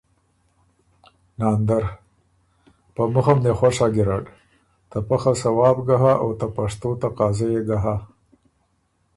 ناندر 1.39 1.83
ـــ 2.39 2.93
”په 2.95 3.01
مُخه 3.13 3.33
م 3.35 3.39
دې 3.45 3.51
خوش 3.59 3.75
هۀ 3.81 3.87
ګیرډ، 3.95 4.25
ته 4.89 4.97
پۀ 5.07 5.15
خه 5.21 5.31
ثواب 5.41 5.77
ګه 5.87 5.95
هۀ 6.03 6.13
او 6.23 6.29
ته 6.39 6.47
پشتو 6.55 6.89
تقاضۀ 7.01 7.47
يې 7.53 7.61
ګۀ 7.67 7.77
هۀ“ 7.83 7.95